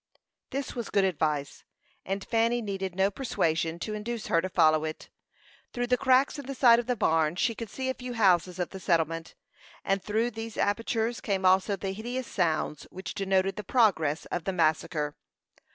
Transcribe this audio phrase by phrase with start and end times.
[0.49, 1.63] This was good advice,
[2.07, 5.09] and Fanny needed no persuasion to induce her to follow it.
[5.73, 8.57] Through the cracks in the side of the barn she could see a few houses
[8.57, 9.35] of the settlement;
[9.85, 14.53] and through these apertures came also the hideous sounds which denoted the progress of the
[14.53, 15.15] massacre.